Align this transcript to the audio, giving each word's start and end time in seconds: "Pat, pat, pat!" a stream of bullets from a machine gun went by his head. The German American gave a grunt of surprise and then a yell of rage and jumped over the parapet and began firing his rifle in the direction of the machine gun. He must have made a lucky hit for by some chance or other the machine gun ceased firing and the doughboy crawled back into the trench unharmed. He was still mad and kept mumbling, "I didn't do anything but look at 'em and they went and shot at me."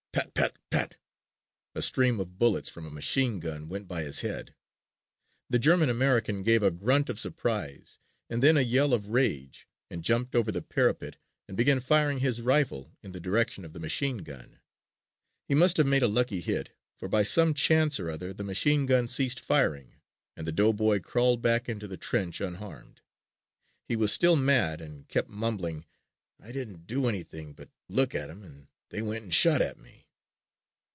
"Pat, 0.13 0.33
pat, 0.33 0.57
pat!" 0.69 0.97
a 1.73 1.81
stream 1.81 2.19
of 2.19 2.37
bullets 2.37 2.67
from 2.67 2.85
a 2.85 2.89
machine 2.91 3.39
gun 3.39 3.69
went 3.69 3.87
by 3.87 4.03
his 4.03 4.19
head. 4.19 4.53
The 5.49 5.57
German 5.59 5.89
American 5.89 6.43
gave 6.43 6.61
a 6.61 6.69
grunt 6.71 7.09
of 7.09 7.17
surprise 7.19 7.97
and 8.29 8.43
then 8.43 8.57
a 8.57 8.61
yell 8.61 8.93
of 8.93 9.07
rage 9.09 9.67
and 9.89 10.03
jumped 10.03 10.35
over 10.35 10.51
the 10.51 10.61
parapet 10.61 11.15
and 11.47 11.55
began 11.55 11.79
firing 11.79 12.19
his 12.19 12.41
rifle 12.41 12.91
in 13.01 13.13
the 13.13 13.21
direction 13.21 13.63
of 13.63 13.71
the 13.71 13.79
machine 13.79 14.17
gun. 14.17 14.59
He 15.47 15.55
must 15.55 15.77
have 15.77 15.87
made 15.87 16.03
a 16.03 16.09
lucky 16.09 16.41
hit 16.41 16.71
for 16.97 17.07
by 17.07 17.23
some 17.23 17.53
chance 17.53 17.97
or 17.97 18.11
other 18.11 18.33
the 18.33 18.43
machine 18.43 18.85
gun 18.85 19.07
ceased 19.07 19.39
firing 19.39 19.95
and 20.35 20.45
the 20.45 20.51
doughboy 20.51 20.99
crawled 20.99 21.41
back 21.41 21.69
into 21.69 21.87
the 21.87 21.97
trench 21.97 22.41
unharmed. 22.41 22.99
He 23.87 23.95
was 23.95 24.11
still 24.11 24.35
mad 24.35 24.81
and 24.81 25.07
kept 25.07 25.29
mumbling, 25.29 25.85
"I 26.39 26.51
didn't 26.51 26.85
do 26.85 27.07
anything 27.07 27.53
but 27.53 27.69
look 27.87 28.13
at 28.13 28.29
'em 28.29 28.43
and 28.43 28.67
they 28.89 29.01
went 29.01 29.23
and 29.23 29.33
shot 29.33 29.61
at 29.61 29.79
me." 29.79 29.99